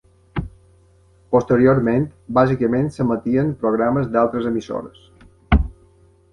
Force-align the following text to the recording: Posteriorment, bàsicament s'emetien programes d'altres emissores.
Posteriorment, 1.35 2.07
bàsicament 2.39 2.89
s'emetien 2.97 3.53
programes 3.67 4.11
d'altres 4.17 4.51
emissores. 4.55 5.07